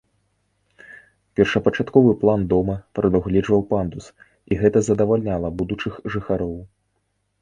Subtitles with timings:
[1.39, 4.05] Першапачатковы план дома прадугледжваў пандус,
[4.51, 6.55] і гэта задавальняла будучых жыхароў.